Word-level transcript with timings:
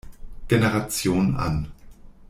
Generation 0.47 1.35
an. 1.37 1.69